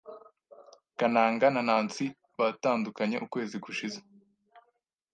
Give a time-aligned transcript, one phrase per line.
[0.97, 2.05] Kananga na Nancy
[2.39, 3.99] batandukanye ukwezi gushize.